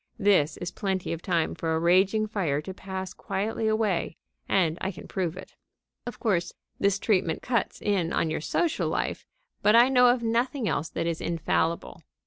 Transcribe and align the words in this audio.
This 0.17 0.57
is 0.57 0.71
plenty 0.71 1.13
of 1.13 1.21
time 1.21 1.53
for 1.53 1.75
a 1.75 1.79
raging 1.79 2.25
fire 2.25 2.59
to 2.61 2.73
pass 2.73 3.13
quietly 3.13 3.67
away, 3.67 4.17
and 4.49 4.79
I 4.81 4.89
can 4.91 5.07
prove 5.07 5.37
it. 5.37 5.53
Of 6.07 6.19
course 6.19 6.53
this 6.79 6.97
treatment 6.97 7.43
cuts 7.43 7.79
in 7.79 8.11
on 8.11 8.31
your 8.31 8.41
social 8.41 8.89
life, 8.89 9.27
but 9.61 9.75
I 9.75 9.89
know 9.89 10.07
of 10.07 10.23
nothing 10.23 10.67
else 10.67 10.89
that 10.89 11.05
is 11.05 11.21
infallible. 11.21 12.01